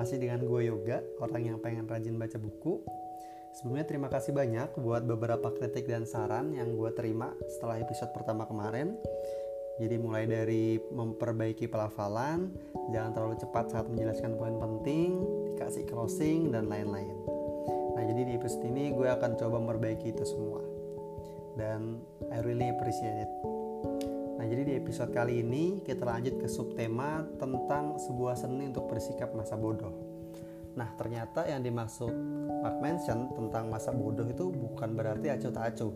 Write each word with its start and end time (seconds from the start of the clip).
Masih 0.00 0.16
dengan 0.16 0.40
gue 0.40 0.64
Yoga, 0.64 1.04
orang 1.20 1.44
yang 1.44 1.58
pengen 1.60 1.84
rajin 1.84 2.16
baca 2.16 2.40
buku. 2.40 2.80
Sebelumnya 3.52 3.84
terima 3.84 4.08
kasih 4.08 4.32
banyak 4.32 4.80
buat 4.80 5.04
beberapa 5.04 5.52
kritik 5.52 5.84
dan 5.84 6.08
saran 6.08 6.56
yang 6.56 6.72
gue 6.72 6.88
terima 6.96 7.36
setelah 7.44 7.76
episode 7.76 8.08
pertama 8.16 8.48
kemarin. 8.48 8.96
Jadi 9.76 10.00
mulai 10.00 10.24
dari 10.24 10.80
memperbaiki 10.80 11.68
pelafalan, 11.68 12.48
jangan 12.96 13.12
terlalu 13.12 13.36
cepat 13.44 13.76
saat 13.76 13.92
menjelaskan 13.92 14.40
poin 14.40 14.56
penting, 14.56 15.20
dikasih 15.52 15.84
closing, 15.84 16.48
dan 16.48 16.72
lain-lain. 16.72 17.12
Nah 17.92 18.00
jadi 18.00 18.24
di 18.24 18.32
episode 18.40 18.64
ini 18.72 18.96
gue 18.96 19.04
akan 19.04 19.36
coba 19.36 19.60
memperbaiki 19.60 20.16
itu 20.16 20.24
semua. 20.24 20.64
Dan 21.60 22.00
I 22.32 22.40
really 22.40 22.72
appreciate 22.72 23.28
it. 23.28 23.49
Jadi 24.50 24.66
di 24.66 24.74
episode 24.74 25.14
kali 25.14 25.46
ini 25.46 25.78
kita 25.78 26.02
lanjut 26.02 26.42
ke 26.42 26.50
subtema 26.50 27.22
tentang 27.38 28.02
sebuah 28.02 28.34
seni 28.34 28.66
untuk 28.66 28.90
bersikap 28.90 29.30
masa 29.30 29.54
bodoh. 29.54 29.94
Nah, 30.74 30.90
ternyata 30.98 31.46
yang 31.46 31.62
dimaksud 31.62 32.10
Mark 32.58 32.82
Manson 32.82 33.30
tentang 33.30 33.70
masa 33.70 33.94
bodoh 33.94 34.26
itu 34.26 34.50
bukan 34.50 34.98
berarti 34.98 35.30
acuh 35.30 35.54
tak 35.54 35.70
acuh. 35.70 35.94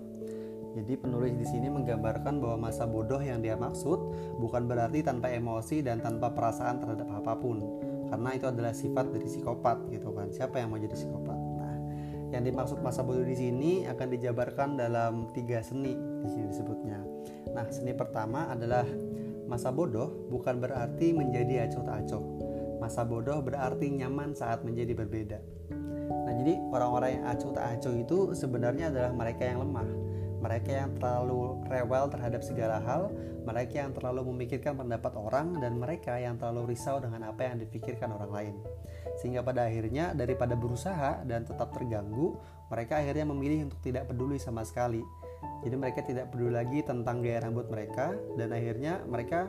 Jadi 0.78 0.94
penulis 0.94 1.34
di 1.34 1.42
sini 1.50 1.66
menggambarkan 1.66 2.38
bahwa 2.38 2.70
masa 2.70 2.86
bodoh 2.86 3.18
yang 3.18 3.42
dia 3.42 3.58
maksud 3.58 3.98
bukan 4.38 4.70
berarti 4.70 5.02
tanpa 5.02 5.34
emosi 5.34 5.82
dan 5.82 5.98
tanpa 5.98 6.30
perasaan 6.30 6.78
terhadap 6.78 7.10
apa 7.10 7.34
pun. 7.34 7.58
Karena 8.06 8.38
itu 8.38 8.46
adalah 8.46 8.70
sifat 8.70 9.10
dari 9.10 9.26
psikopat 9.26 9.90
gitu 9.90 10.14
kan. 10.14 10.30
Siapa 10.30 10.62
yang 10.62 10.70
mau 10.70 10.78
jadi 10.78 10.94
psikopat? 10.94 11.38
Nah, 11.58 11.74
yang 12.30 12.46
dimaksud 12.46 12.78
masa 12.86 13.02
bodoh 13.02 13.26
di 13.26 13.34
sini 13.34 13.82
akan 13.90 14.06
dijabarkan 14.14 14.78
dalam 14.78 15.26
tiga 15.34 15.58
seni 15.58 15.98
di 16.24 16.28
sini 16.32 16.46
disebutnya. 16.48 16.98
Nah, 17.52 17.68
seni 17.68 17.92
pertama 17.92 18.48
adalah 18.48 18.88
masa 19.44 19.68
bodoh 19.68 20.26
bukan 20.32 20.56
berarti 20.58 21.12
menjadi 21.12 21.68
acuh 21.68 21.84
tak 21.84 21.96
acuh. 22.08 22.24
Masa 22.80 23.04
bodoh 23.04 23.44
berarti 23.44 23.92
nyaman 23.92 24.32
saat 24.32 24.64
menjadi 24.64 24.96
berbeda. 24.96 25.38
Nah, 26.10 26.32
jadi 26.40 26.56
orang-orang 26.72 27.20
yang 27.20 27.24
acuh 27.28 27.52
tak 27.52 27.64
acuh 27.78 27.94
itu 27.94 28.18
sebenarnya 28.32 28.88
adalah 28.90 29.12
mereka 29.12 29.44
yang 29.44 29.60
lemah. 29.62 29.88
Mereka 30.44 30.70
yang 30.76 30.90
terlalu 31.00 31.64
rewel 31.72 32.04
terhadap 32.12 32.44
segala 32.44 32.76
hal, 32.84 33.08
mereka 33.48 33.80
yang 33.80 33.96
terlalu 33.96 34.28
memikirkan 34.28 34.76
pendapat 34.76 35.16
orang, 35.16 35.56
dan 35.56 35.80
mereka 35.80 36.20
yang 36.20 36.36
terlalu 36.36 36.76
risau 36.76 37.00
dengan 37.00 37.32
apa 37.32 37.48
yang 37.48 37.56
dipikirkan 37.64 38.12
orang 38.12 38.28
lain. 38.28 38.54
Sehingga 39.16 39.40
pada 39.40 39.64
akhirnya 39.64 40.12
daripada 40.12 40.52
berusaha 40.52 41.24
dan 41.24 41.48
tetap 41.48 41.72
terganggu, 41.72 42.36
mereka 42.68 43.00
akhirnya 43.00 43.24
memilih 43.24 43.72
untuk 43.72 43.80
tidak 43.80 44.04
peduli 44.04 44.36
sama 44.36 44.68
sekali 44.68 45.00
jadi 45.64 45.76
mereka 45.80 46.00
tidak 46.04 46.28
peduli 46.28 46.52
lagi 46.52 46.84
tentang 46.84 47.24
gaya 47.24 47.40
rambut 47.44 47.66
mereka 47.72 48.12
dan 48.36 48.52
akhirnya 48.52 49.00
mereka 49.08 49.48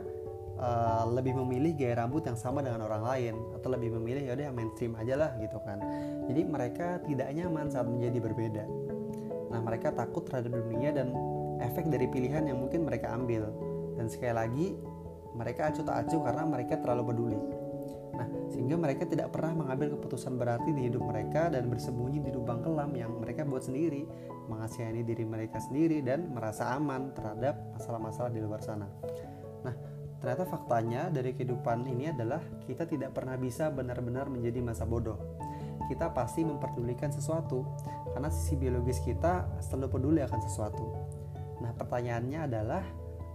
uh, 0.56 1.04
lebih 1.12 1.36
memilih 1.44 1.76
gaya 1.76 2.00
rambut 2.00 2.24
yang 2.24 2.38
sama 2.38 2.64
dengan 2.64 2.88
orang 2.88 3.04
lain 3.04 3.34
atau 3.56 3.68
lebih 3.68 3.96
memilih 4.00 4.22
ya 4.28 4.32
udah 4.32 4.48
mainstream 4.52 4.96
aja 4.96 5.14
lah 5.16 5.30
gitu 5.40 5.60
kan. 5.62 5.78
Jadi 6.26 6.40
mereka 6.44 7.00
tidak 7.04 7.28
nyaman 7.32 7.68
saat 7.68 7.86
menjadi 7.86 8.18
berbeda. 8.18 8.64
Nah 9.52 9.60
mereka 9.62 9.92
takut 9.92 10.24
terhadap 10.24 10.52
dunia 10.52 10.90
dan 10.96 11.12
efek 11.60 11.88
dari 11.92 12.08
pilihan 12.08 12.48
yang 12.48 12.58
mungkin 12.60 12.84
mereka 12.84 13.12
ambil. 13.12 13.48
Dan 13.96 14.08
sekali 14.12 14.34
lagi 14.36 14.66
mereka 15.36 15.68
acuh 15.68 15.84
tak 15.84 15.96
acuh 16.08 16.20
karena 16.24 16.42
mereka 16.48 16.74
terlalu 16.80 17.02
peduli. 17.12 17.40
Nah, 18.16 18.28
sehingga 18.48 18.80
mereka 18.80 19.04
tidak 19.04 19.28
pernah 19.28 19.52
mengambil 19.52 19.92
keputusan 20.00 20.40
berarti 20.40 20.72
di 20.72 20.88
hidup 20.88 21.04
mereka 21.04 21.52
dan 21.52 21.68
bersembunyi 21.68 22.24
di 22.24 22.32
lubang 22.32 22.64
kelam 22.64 22.96
yang 22.96 23.12
mereka 23.20 23.44
buat 23.44 23.60
sendiri, 23.60 24.08
mengasihani 24.46 25.02
diri 25.02 25.22
mereka 25.26 25.60
sendiri 25.62 26.02
dan 26.02 26.30
merasa 26.32 26.74
aman 26.74 27.12
terhadap 27.12 27.76
masalah-masalah 27.76 28.30
di 28.32 28.40
luar 28.42 28.62
sana. 28.62 28.88
Nah, 29.62 29.74
ternyata 30.22 30.46
faktanya 30.46 31.10
dari 31.10 31.34
kehidupan 31.34 31.86
ini 31.86 32.10
adalah 32.10 32.40
kita 32.66 32.86
tidak 32.86 33.14
pernah 33.14 33.34
bisa 33.38 33.70
benar-benar 33.70 34.30
menjadi 34.30 34.62
masa 34.62 34.86
bodoh. 34.86 35.18
Kita 35.86 36.10
pasti 36.10 36.42
memperdulikan 36.42 37.14
sesuatu 37.14 37.62
karena 38.10 38.32
sisi 38.32 38.58
biologis 38.58 38.98
kita 39.06 39.62
selalu 39.62 39.88
peduli 39.92 40.20
akan 40.24 40.40
sesuatu. 40.42 40.86
Nah, 41.62 41.70
pertanyaannya 41.76 42.40
adalah 42.46 42.82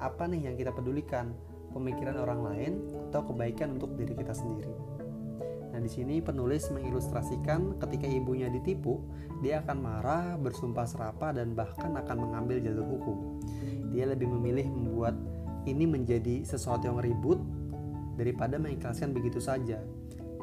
apa 0.01 0.27
nih 0.27 0.51
yang 0.51 0.55
kita 0.59 0.75
pedulikan? 0.75 1.31
pemikiran 1.71 2.19
orang 2.19 2.41
lain 2.43 2.73
atau 3.09 3.23
kebaikan 3.31 3.79
untuk 3.79 3.95
diri 3.95 4.13
kita 4.13 4.35
sendiri. 4.35 4.71
Nah, 5.71 5.79
di 5.79 5.87
sini 5.87 6.19
penulis 6.19 6.67
mengilustrasikan 6.67 7.79
ketika 7.79 8.03
ibunya 8.03 8.51
ditipu, 8.51 8.99
dia 9.39 9.63
akan 9.63 9.77
marah, 9.79 10.35
bersumpah 10.35 10.83
serapa 10.83 11.31
dan 11.31 11.55
bahkan 11.55 11.95
akan 11.95 12.17
mengambil 12.27 12.59
jalur 12.59 12.85
hukum. 12.85 13.39
Dia 13.95 14.07
lebih 14.11 14.27
memilih 14.27 14.67
membuat 14.67 15.15
ini 15.63 15.87
menjadi 15.87 16.43
sesuatu 16.43 16.91
yang 16.91 16.99
ribut 16.99 17.39
daripada 18.19 18.59
mengikhlaskan 18.59 19.15
begitu 19.15 19.39
saja. 19.39 19.79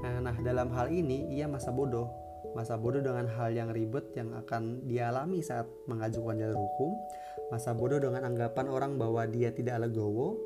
Nah, 0.00 0.24
nah 0.24 0.36
dalam 0.40 0.72
hal 0.72 0.88
ini 0.88 1.28
ia 1.36 1.44
masa 1.44 1.68
bodoh. 1.68 2.08
Masa 2.56 2.80
bodoh 2.80 3.04
dengan 3.04 3.28
hal 3.28 3.52
yang 3.52 3.68
ribet 3.68 4.16
yang 4.16 4.32
akan 4.32 4.88
dialami 4.88 5.44
saat 5.44 5.68
mengajukan 5.84 6.40
jalur 6.40 6.56
hukum. 6.56 6.96
Masa 7.52 7.76
bodoh 7.76 8.00
dengan 8.00 8.24
anggapan 8.24 8.66
orang 8.72 8.96
bahwa 8.96 9.24
dia 9.28 9.52
tidak 9.52 9.84
legowo 9.84 10.36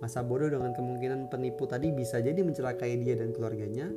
Masa 0.00 0.24
bodoh 0.24 0.48
dengan 0.48 0.72
kemungkinan 0.72 1.28
penipu 1.28 1.68
tadi 1.68 1.92
bisa 1.92 2.24
jadi 2.24 2.40
mencelakai 2.40 2.96
dia 3.04 3.20
dan 3.20 3.36
keluarganya 3.36 3.92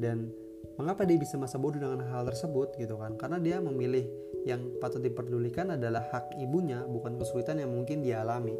dan 0.00 0.32
mengapa 0.80 1.04
dia 1.04 1.20
bisa 1.20 1.36
masa 1.36 1.60
bodoh 1.60 1.80
dengan 1.80 2.04
hal 2.08 2.24
tersebut 2.28 2.76
gitu 2.80 2.96
kan? 2.96 3.16
Karena 3.20 3.36
dia 3.42 3.60
memilih 3.60 4.08
yang 4.48 4.78
patut 4.82 5.02
diperdulikan 5.02 5.76
adalah 5.78 6.08
hak 6.10 6.38
ibunya 6.40 6.82
bukan 6.86 7.18
kesulitan 7.20 7.62
yang 7.62 7.70
mungkin 7.70 8.02
dia 8.02 8.24
alami. 8.24 8.56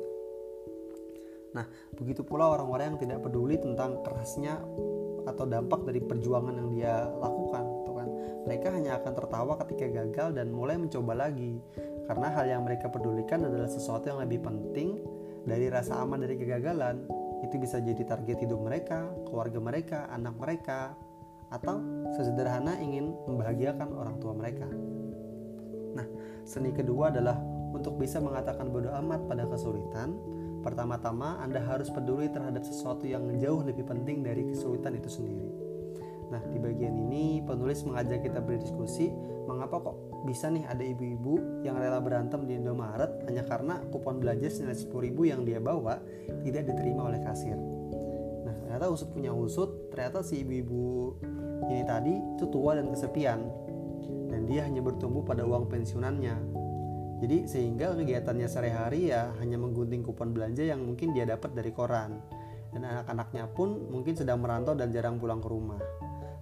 Nah 1.52 1.68
begitu 1.96 2.24
pula 2.24 2.48
orang-orang 2.48 2.96
yang 2.96 3.00
tidak 3.00 3.18
peduli 3.24 3.60
tentang 3.60 4.00
kerasnya 4.04 4.60
atau 5.22 5.44
dampak 5.46 5.86
dari 5.86 6.02
perjuangan 6.02 6.54
yang 6.58 6.68
dia 6.72 6.94
lakukan 7.06 7.64
gitu 7.82 7.92
kan? 7.94 8.08
Mereka 8.48 8.68
hanya 8.74 8.98
akan 8.98 9.12
tertawa 9.14 9.52
ketika 9.66 9.86
gagal 10.02 10.28
dan 10.34 10.50
mulai 10.50 10.76
mencoba 10.78 11.28
lagi. 11.28 11.60
Karena 12.02 12.34
hal 12.34 12.50
yang 12.50 12.62
mereka 12.66 12.90
pedulikan 12.90 13.46
adalah 13.46 13.70
sesuatu 13.70 14.10
yang 14.10 14.18
lebih 14.18 14.42
penting 14.42 14.98
dari 15.46 15.70
rasa 15.70 16.02
aman 16.02 16.22
dari 16.22 16.34
kegagalan. 16.34 17.06
Itu 17.42 17.58
bisa 17.58 17.82
jadi 17.82 18.02
target 18.06 18.42
hidup 18.42 18.58
mereka, 18.62 19.10
keluarga 19.26 19.58
mereka, 19.58 19.98
anak 20.10 20.34
mereka, 20.38 20.94
atau 21.52 21.78
sesederhana 22.16 22.80
ingin 22.80 23.12
membahagiakan 23.28 23.88
orang 23.92 24.16
tua 24.18 24.32
mereka. 24.32 24.66
Nah, 25.92 26.06
seni 26.48 26.72
kedua 26.72 27.12
adalah 27.12 27.36
untuk 27.72 28.00
bisa 28.00 28.20
mengatakan 28.20 28.72
bodoh 28.72 28.92
amat 29.04 29.28
pada 29.28 29.44
kesulitan. 29.44 30.16
Pertama-tama, 30.62 31.42
Anda 31.42 31.58
harus 31.58 31.90
peduli 31.90 32.30
terhadap 32.30 32.62
sesuatu 32.62 33.04
yang 33.04 33.26
jauh 33.42 33.60
lebih 33.66 33.82
penting 33.82 34.22
dari 34.22 34.46
kesulitan 34.46 34.94
itu 34.94 35.10
sendiri. 35.10 35.50
Nah, 36.32 36.40
di 36.48 36.56
bagian 36.56 36.96
ini 36.96 37.44
penulis 37.44 37.84
mengajak 37.84 38.24
kita 38.24 38.40
berdiskusi 38.40 39.12
mengapa 39.44 39.82
kok 39.84 39.96
bisa 40.24 40.48
nih 40.48 40.64
ada 40.70 40.80
ibu-ibu 40.80 41.66
yang 41.66 41.76
rela 41.76 41.98
berantem 41.98 42.46
di 42.46 42.56
Indomaret 42.56 43.26
hanya 43.26 43.42
karena 43.42 43.82
kupon 43.90 44.22
belanja 44.22 44.48
senilai 44.48 44.78
10 44.78 44.88
ribu 45.02 45.26
yang 45.26 45.42
dia 45.42 45.58
bawa 45.58 45.98
tidak 46.46 46.72
diterima 46.72 47.10
oleh 47.10 47.20
kasir. 47.20 47.58
Ternyata 48.82 48.98
usut 48.98 49.14
punya 49.14 49.30
usut, 49.30 49.70
ternyata 49.94 50.26
si 50.26 50.42
ibu-ibu 50.42 51.14
ini 51.70 51.86
tadi 51.86 52.18
itu 52.18 52.50
tua 52.50 52.74
dan 52.74 52.90
kesepian 52.90 53.46
dan 54.26 54.42
dia 54.50 54.66
hanya 54.66 54.82
bertumbuh 54.82 55.22
pada 55.22 55.46
uang 55.46 55.70
pensiunannya. 55.70 56.34
Jadi 57.22 57.46
sehingga 57.46 57.94
kegiatannya 57.94 58.50
sehari-hari 58.50 59.14
ya 59.14 59.30
hanya 59.38 59.54
menggunting 59.54 60.02
kupon 60.02 60.34
belanja 60.34 60.66
yang 60.66 60.82
mungkin 60.82 61.14
dia 61.14 61.22
dapat 61.22 61.54
dari 61.54 61.70
koran. 61.70 62.26
Dan 62.74 62.82
anak-anaknya 62.82 63.54
pun 63.54 63.86
mungkin 63.86 64.18
sedang 64.18 64.42
merantau 64.42 64.74
dan 64.74 64.90
jarang 64.90 65.22
pulang 65.22 65.38
ke 65.38 65.46
rumah 65.46 65.78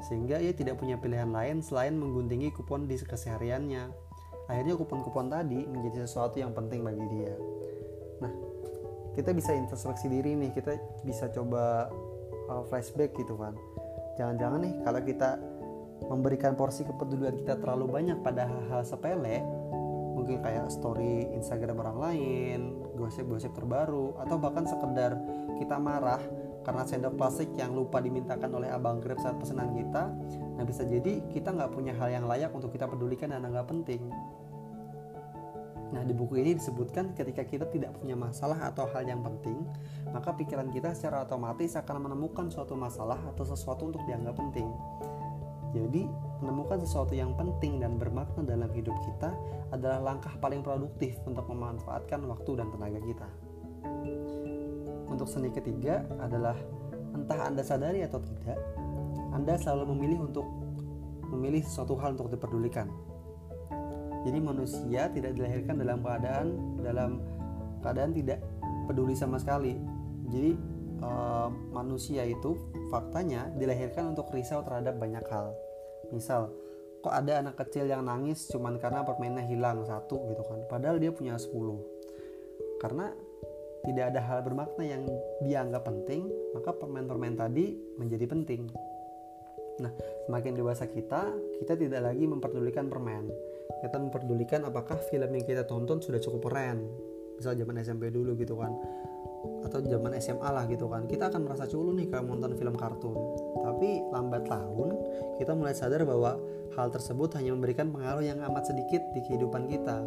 sehingga 0.09 0.41
ia 0.41 0.57
tidak 0.57 0.81
punya 0.81 0.97
pilihan 0.97 1.29
lain 1.29 1.61
selain 1.61 1.93
mengguntingi 1.93 2.57
kupon 2.57 2.89
di 2.89 2.97
kesehariannya. 2.97 3.85
Akhirnya 4.49 4.81
kupon-kupon 4.81 5.29
tadi 5.29 5.69
menjadi 5.69 6.09
sesuatu 6.09 6.41
yang 6.41 6.57
penting 6.57 6.81
bagi 6.89 7.05
dia. 7.05 7.37
Nah, 8.25 8.33
kita 9.13 9.37
bisa 9.37 9.53
introspeksi 9.53 10.09
diri 10.09 10.41
nih, 10.41 10.57
kita 10.57 10.81
bisa 11.05 11.29
coba 11.29 11.93
flashback 12.67 13.15
gitu 13.15 13.39
kan. 13.39 13.55
Jangan-jangan 14.19 14.59
nih 14.63 14.75
kalau 14.83 15.01
kita 15.01 15.31
memberikan 16.09 16.53
porsi 16.57 16.83
kepedulian 16.83 17.37
kita 17.39 17.61
terlalu 17.61 17.87
banyak 17.89 18.19
pada 18.25 18.49
hal-hal 18.49 18.83
sepele, 18.83 19.45
mungkin 20.17 20.41
kayak 20.43 20.73
story 20.73 21.29
Instagram 21.37 21.81
orang 21.81 21.99
lain, 22.01 22.61
gosip-gosip 22.97 23.53
terbaru, 23.55 24.17
atau 24.19 24.37
bahkan 24.41 24.65
sekedar 24.67 25.15
kita 25.61 25.77
marah 25.77 26.21
karena 26.61 26.85
sendok 26.85 27.17
plastik 27.17 27.49
yang 27.57 27.73
lupa 27.73 28.05
dimintakan 28.05 28.53
oleh 28.53 28.69
abang 28.69 29.01
Grab 29.01 29.17
saat 29.21 29.37
pesanan 29.41 29.73
kita 29.73 30.13
nah 30.61 30.65
bisa 30.65 30.85
jadi 30.85 31.25
kita 31.33 31.57
nggak 31.57 31.73
punya 31.73 31.97
hal 31.97 32.13
yang 32.13 32.29
layak 32.29 32.53
untuk 32.53 32.69
kita 32.69 32.85
pedulikan 32.85 33.33
dan 33.33 33.49
nggak 33.49 33.65
penting 33.65 34.13
Nah, 35.91 36.07
di 36.07 36.15
buku 36.15 36.39
ini 36.39 36.55
disebutkan 36.55 37.19
ketika 37.19 37.43
kita 37.43 37.67
tidak 37.67 37.99
punya 37.99 38.15
masalah 38.15 38.71
atau 38.71 38.87
hal 38.95 39.03
yang 39.03 39.27
penting, 39.27 39.67
maka 40.15 40.31
pikiran 40.39 40.71
kita 40.71 40.95
secara 40.95 41.27
otomatis 41.27 41.75
akan 41.75 42.07
menemukan 42.07 42.47
suatu 42.47 42.79
masalah 42.79 43.19
atau 43.35 43.43
sesuatu 43.43 43.91
untuk 43.91 44.03
dianggap 44.07 44.39
penting. 44.39 44.71
Jadi, 45.75 46.07
menemukan 46.43 46.83
sesuatu 46.83 47.15
yang 47.15 47.35
penting 47.35 47.83
dan 47.83 47.99
bermakna 47.99 48.43
dalam 48.43 48.71
hidup 48.75 48.95
kita 49.03 49.35
adalah 49.71 50.15
langkah 50.15 50.35
paling 50.39 50.63
produktif 50.63 51.19
untuk 51.27 51.47
memanfaatkan 51.47 52.23
waktu 52.27 52.51
dan 52.59 52.71
tenaga 52.75 53.01
kita. 53.03 53.29
Untuk 55.11 55.27
seni 55.27 55.51
ketiga 55.51 56.07
adalah 56.23 56.55
entah 57.15 57.51
Anda 57.51 57.67
sadari 57.67 58.07
atau 58.07 58.23
tidak, 58.23 58.59
Anda 59.35 59.59
selalu 59.59 59.95
memilih 59.95 60.31
untuk 60.31 60.47
memilih 61.31 61.63
sesuatu 61.63 61.95
hal 61.99 62.19
untuk 62.19 62.35
diperdulikan. 62.35 62.91
Jadi 64.21 64.39
manusia 64.39 65.09
tidak 65.09 65.33
dilahirkan 65.37 65.81
dalam 65.81 65.99
keadaan 66.05 66.47
dalam 66.85 67.11
keadaan 67.81 68.13
tidak 68.13 68.39
peduli 68.85 69.17
sama 69.17 69.41
sekali. 69.41 69.77
Jadi 70.29 70.53
uh, 71.01 71.49
manusia 71.73 72.29
itu 72.29 72.57
faktanya 72.93 73.49
dilahirkan 73.57 74.13
untuk 74.13 74.29
risau 74.31 74.61
terhadap 74.61 75.01
banyak 75.01 75.25
hal. 75.33 75.57
Misal, 76.13 76.53
kok 77.01 77.15
ada 77.15 77.41
anak 77.41 77.57
kecil 77.57 77.89
yang 77.89 78.05
nangis 78.05 78.51
cuman 78.53 78.77
karena 78.77 79.07
permennya 79.07 79.45
hilang 79.49 79.83
satu 79.87 80.29
gitu 80.31 80.43
kan. 80.45 80.61
Padahal 80.69 81.01
dia 81.01 81.11
punya 81.15 81.41
10. 81.41 81.49
Karena 82.81 83.13
tidak 83.81 84.13
ada 84.13 84.21
hal 84.21 84.45
bermakna 84.45 84.85
yang 84.85 85.03
dianggap 85.41 85.89
penting, 85.89 86.29
maka 86.53 86.77
permen-permen 86.77 87.33
tadi 87.37 87.81
menjadi 87.97 88.29
penting. 88.29 88.69
Nah, 89.81 89.93
semakin 90.29 90.53
dewasa 90.53 90.85
kita, 90.85 91.33
kita 91.65 91.73
tidak 91.81 92.13
lagi 92.13 92.29
memperdulikan 92.29 92.93
permen. 92.93 93.33
Kita 93.79 93.97
memperdulikan 94.03 94.67
apakah 94.67 94.99
film 95.07 95.31
yang 95.31 95.45
kita 95.47 95.63
tonton 95.65 96.03
sudah 96.03 96.19
cukup 96.19 96.51
keren. 96.51 96.91
Misal 97.39 97.55
zaman 97.55 97.79
SMP 97.81 98.11
dulu 98.11 98.35
gitu 98.35 98.59
kan. 98.59 98.75
Atau 99.65 99.81
zaman 99.87 100.13
SMA 100.19 100.49
lah 100.51 100.67
gitu 100.67 100.91
kan. 100.91 101.07
Kita 101.07 101.31
akan 101.31 101.47
merasa 101.47 101.71
culun 101.71 101.97
nih 102.03 102.11
kalau 102.11 102.35
nonton 102.35 102.59
film 102.59 102.75
kartun. 102.75 103.17
Tapi 103.63 104.11
lambat 104.13 104.51
laun, 104.51 104.99
kita 105.41 105.55
mulai 105.55 105.73
sadar 105.73 106.03
bahwa 106.05 106.37
hal 106.75 106.91
tersebut 106.93 107.39
hanya 107.41 107.57
memberikan 107.57 107.89
pengaruh 107.89 108.27
yang 108.27 108.43
amat 108.51 108.69
sedikit 108.69 109.01
di 109.15 109.21
kehidupan 109.25 109.71
kita 109.71 110.03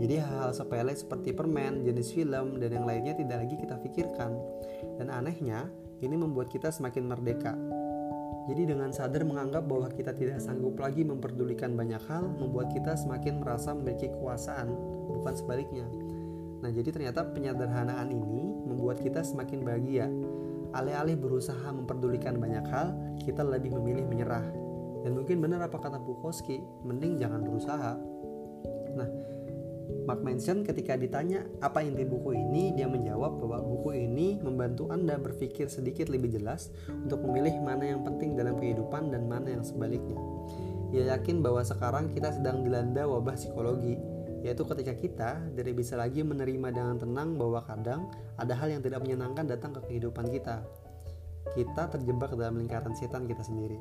jadi 0.00 0.24
hal-hal 0.24 0.52
sepele 0.56 0.92
seperti 0.96 1.30
permen, 1.36 1.84
jenis 1.84 2.10
film, 2.10 2.58
dan 2.58 2.70
yang 2.72 2.86
lainnya 2.88 3.14
tidak 3.14 3.46
lagi 3.46 3.56
kita 3.60 3.76
pikirkan. 3.78 4.32
Dan 4.98 5.12
anehnya, 5.12 5.68
ini 6.02 6.16
membuat 6.16 6.50
kita 6.50 6.72
semakin 6.72 7.04
merdeka. 7.06 7.54
Jadi 8.44 8.68
dengan 8.68 8.92
sadar 8.92 9.24
menganggap 9.24 9.64
bahwa 9.64 9.88
kita 9.88 10.12
tidak 10.12 10.36
sanggup 10.36 10.76
lagi 10.76 11.00
memperdulikan 11.00 11.72
banyak 11.72 12.00
hal, 12.04 12.28
membuat 12.28 12.76
kita 12.76 12.92
semakin 12.92 13.40
merasa 13.40 13.72
memiliki 13.72 14.12
kekuasaan, 14.12 14.68
bukan 15.08 15.32
sebaliknya. 15.32 15.88
Nah, 16.60 16.68
jadi 16.68 16.92
ternyata 16.92 17.24
penyederhanaan 17.32 18.12
ini 18.12 18.44
membuat 18.68 19.00
kita 19.00 19.24
semakin 19.24 19.64
bahagia. 19.64 20.12
Alih-alih 20.76 21.16
berusaha 21.16 21.68
memperdulikan 21.72 22.36
banyak 22.36 22.64
hal, 22.68 22.92
kita 23.24 23.40
lebih 23.40 23.72
memilih 23.80 24.04
menyerah. 24.08 24.44
Dan 25.04 25.16
mungkin 25.16 25.40
benar 25.40 25.64
apa 25.64 25.76
kata 25.80 26.00
Bukowski, 26.00 26.60
mending 26.84 27.20
jangan 27.20 27.44
berusaha. 27.44 27.96
Nah, 28.96 29.08
Mark 30.04 30.20
Manson 30.20 30.68
ketika 30.68 31.00
ditanya 31.00 31.48
apa 31.64 31.80
inti 31.80 32.04
buku 32.04 32.36
ini, 32.36 32.76
dia 32.76 32.84
menjawab 32.84 33.40
bahwa 33.40 33.64
buku 33.64 33.96
ini 33.96 34.36
membantu 34.36 34.92
Anda 34.92 35.16
berpikir 35.16 35.72
sedikit 35.72 36.12
lebih 36.12 36.36
jelas 36.36 36.68
untuk 36.92 37.24
memilih 37.24 37.56
mana 37.64 37.96
yang 37.96 38.04
penting 38.04 38.36
dalam 38.36 38.60
kehidupan 38.60 39.08
dan 39.08 39.24
mana 39.24 39.56
yang 39.56 39.64
sebaliknya. 39.64 40.20
Ia 40.92 41.16
yakin 41.16 41.40
bahwa 41.40 41.64
sekarang 41.64 42.12
kita 42.12 42.36
sedang 42.36 42.60
dilanda 42.60 43.08
wabah 43.08 43.32
psikologi, 43.32 43.96
yaitu 44.44 44.62
ketika 44.68 44.92
kita 44.92 45.30
tidak 45.56 45.74
bisa 45.74 45.96
lagi 45.96 46.20
menerima 46.20 46.68
dengan 46.68 47.00
tenang 47.00 47.40
bahwa 47.40 47.64
kadang 47.64 48.12
ada 48.36 48.52
hal 48.52 48.68
yang 48.68 48.84
tidak 48.84 49.00
menyenangkan 49.00 49.48
datang 49.48 49.72
ke 49.72 49.80
kehidupan 49.88 50.28
kita. 50.28 50.60
Kita 51.56 51.88
terjebak 51.88 52.36
dalam 52.36 52.60
lingkaran 52.60 52.92
setan 52.92 53.24
kita 53.24 53.40
sendiri. 53.40 53.80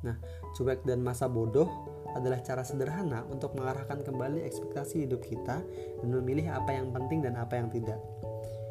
Nah, 0.00 0.16
cuek 0.56 0.86
dan 0.88 1.04
masa 1.04 1.28
bodoh 1.28 1.68
adalah 2.16 2.42
cara 2.42 2.66
sederhana 2.66 3.26
untuk 3.30 3.54
mengarahkan 3.54 4.02
kembali 4.02 4.42
ekspektasi 4.46 5.06
hidup 5.06 5.22
kita 5.22 5.62
dan 6.02 6.08
memilih 6.08 6.50
apa 6.50 6.74
yang 6.74 6.90
penting 6.90 7.22
dan 7.22 7.38
apa 7.38 7.58
yang 7.58 7.68
tidak. 7.70 7.98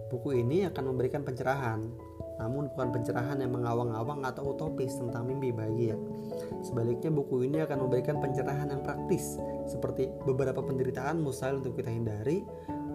Buku 0.09 0.41
ini 0.41 0.65
akan 0.65 0.89
memberikan 0.89 1.21
pencerahan, 1.21 1.85
namun 2.41 2.71
bukan 2.73 2.89
pencerahan 2.89 3.37
yang 3.43 3.53
mengawang-awang 3.53 4.25
atau 4.25 4.55
utopis 4.55 4.97
tentang 4.97 5.29
mimpi 5.29 5.53
bahagia. 5.53 5.93
Sebaliknya, 6.65 7.13
buku 7.13 7.45
ini 7.45 7.61
akan 7.61 7.85
memberikan 7.85 8.17
pencerahan 8.17 8.73
yang 8.73 8.81
praktis, 8.81 9.37
seperti 9.69 10.09
beberapa 10.25 10.65
penderitaan 10.65 11.21
mustahil 11.21 11.61
untuk 11.61 11.77
kita 11.77 11.93
hindari, 11.93 12.41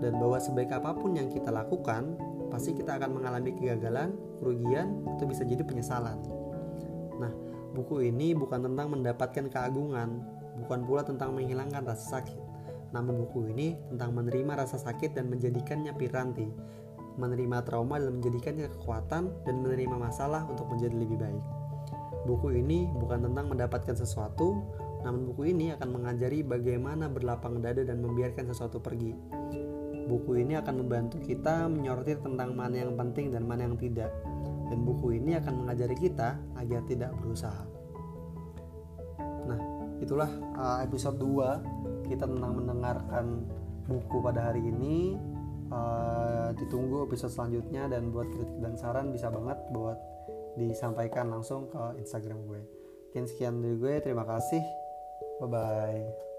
dan 0.03 0.19
bahwa 0.19 0.43
sebaik 0.43 0.75
apa 0.75 0.97
pun 0.97 1.15
yang 1.15 1.31
kita 1.31 1.55
lakukan, 1.55 2.19
pasti 2.51 2.75
kita 2.75 2.99
akan 2.99 3.21
mengalami 3.21 3.55
kegagalan, 3.55 4.17
kerugian, 4.43 4.99
atau 5.15 5.29
bisa 5.31 5.47
jadi 5.47 5.63
penyesalan. 5.63 6.19
Nah, 7.21 7.31
buku 7.79 8.11
ini 8.11 8.35
bukan 8.35 8.65
tentang 8.65 8.91
mendapatkan 8.91 9.47
keagungan, 9.55 10.25
bukan 10.59 10.87
pula 10.87 11.03
tentang 11.03 11.35
menghilangkan 11.35 11.83
rasa 11.83 12.19
sakit. 12.21 12.41
Namun 12.95 13.27
buku 13.27 13.51
ini 13.51 13.75
tentang 13.91 14.15
menerima 14.15 14.65
rasa 14.65 14.79
sakit 14.79 15.19
dan 15.19 15.27
menjadikannya 15.27 15.91
piranti, 15.99 16.47
menerima 17.19 17.67
trauma 17.67 17.99
dan 17.99 18.23
menjadikannya 18.23 18.71
kekuatan 18.79 19.31
dan 19.43 19.55
menerima 19.63 19.97
masalah 19.99 20.47
untuk 20.47 20.71
menjadi 20.71 20.95
lebih 20.95 21.19
baik. 21.19 21.45
Buku 22.25 22.57
ini 22.57 22.89
bukan 22.95 23.27
tentang 23.31 23.51
mendapatkan 23.51 23.99
sesuatu, 23.99 24.63
namun 25.05 25.29
buku 25.29 25.53
ini 25.53 25.77
akan 25.77 25.89
mengajari 25.93 26.41
bagaimana 26.41 27.11
berlapang 27.13 27.61
dada 27.61 27.85
dan 27.85 28.01
membiarkan 28.01 28.49
sesuatu 28.49 28.81
pergi. 28.81 29.13
Buku 30.05 30.41
ini 30.41 30.57
akan 30.57 30.85
membantu 30.85 31.21
kita 31.21 31.69
menyortir 31.69 32.21
tentang 32.21 32.53
mana 32.57 32.85
yang 32.85 32.97
penting 32.97 33.33
dan 33.33 33.45
mana 33.45 33.69
yang 33.69 33.77
tidak. 33.77 34.13
Dan 34.73 34.81
buku 34.85 35.21
ini 35.21 35.37
akan 35.37 35.65
mengajari 35.65 35.97
kita 35.97 36.41
agar 36.57 36.81
tidak 36.89 37.13
berusaha. 37.21 37.74
Itulah 40.03 40.31
uh, 40.59 40.79
episode 40.83 41.19
2 41.21 42.09
kita 42.11 42.29
tentang 42.29 42.53
mendengarkan 42.59 43.47
buku 43.85 44.17
pada 44.25 44.53
hari 44.53 44.65
ini 44.65 45.17
uh, 45.69 46.53
ditunggu 46.57 47.05
episode 47.09 47.33
selanjutnya 47.33 47.89
dan 47.89 48.13
buat 48.13 48.29
kritik 48.33 48.59
dan 48.61 48.75
saran 48.77 49.13
bisa 49.13 49.29
banget 49.29 49.59
buat 49.73 49.97
disampaikan 50.55 51.31
langsung 51.35 51.67
ke 51.71 51.99
Instagram 51.99 52.47
gue. 52.47 52.63
Mungkin 53.11 53.25
sekian 53.31 53.63
dari 53.63 53.77
gue, 53.79 53.95
terima 54.03 54.27
kasih. 54.27 54.63
Bye 55.43 55.51
bye. 55.51 56.34